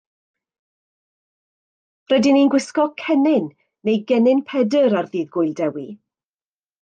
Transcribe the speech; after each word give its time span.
Rydyn 2.13 2.35
ni'n 2.37 2.49
gwisgo 2.55 2.85
cennin 3.01 3.45
neu 3.89 3.99
gennin 4.13 4.41
Pedr 4.53 4.97
ar 5.03 5.11
Ddydd 5.13 5.31
Gŵyl 5.37 5.53
Dewi. 5.61 5.85